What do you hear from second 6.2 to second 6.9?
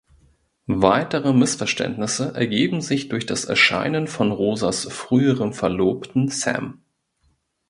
Sam.